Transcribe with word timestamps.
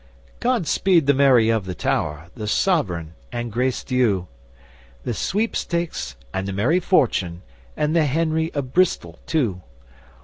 God 0.39 0.65
speed 0.65 1.05
the 1.05 1.13
'Mary 1.13 1.49
of 1.49 1.65
the 1.65 1.75
Tower,' 1.75 2.29
the 2.33 2.47
'Sovereign' 2.47 3.13
and 3.31 3.51
'Grace 3.51 3.83
Dieu,' 3.83 4.25
The 5.03 5.13
'Sweepstakes' 5.13 6.15
and 6.33 6.47
the 6.47 6.53
'Mary 6.53 6.79
Fortune,' 6.79 7.43
and 7.77 7.95
the 7.95 8.05
'Henry 8.07 8.51
of 8.55 8.73
Bristol' 8.73 9.19
too! 9.27 9.61